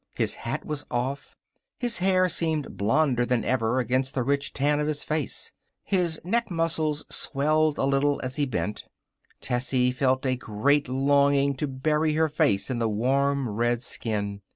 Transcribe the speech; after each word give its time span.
His 0.15 0.33
hat 0.33 0.65
was 0.65 0.83
off. 0.89 1.37
His 1.77 1.99
hair 1.99 2.27
seemed 2.27 2.75
blonder 2.75 3.23
than 3.23 3.45
ever 3.45 3.77
against 3.77 4.15
the 4.15 4.23
rich 4.23 4.51
tan 4.51 4.79
of 4.79 4.87
his 4.87 5.03
face. 5.03 5.51
His 5.83 6.19
neck 6.25 6.49
muscles 6.49 7.05
swelled 7.11 7.77
a 7.77 7.85
little 7.85 8.19
as 8.21 8.37
he 8.37 8.47
bent. 8.47 8.85
Tessie 9.41 9.91
felt 9.91 10.25
a 10.25 10.35
great 10.35 10.89
longing 10.89 11.53
to 11.57 11.67
bury 11.67 12.13
her 12.15 12.29
face 12.29 12.71
in 12.71 12.79
the 12.79 12.89
warm 12.89 13.47
red 13.47 13.83
skin. 13.83 14.41